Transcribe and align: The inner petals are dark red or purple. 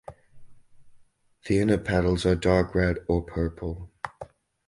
The 1.45 1.59
inner 1.59 1.77
petals 1.77 2.25
are 2.25 2.33
dark 2.33 2.73
red 2.73 2.97
or 3.07 3.21
purple. 3.21 3.91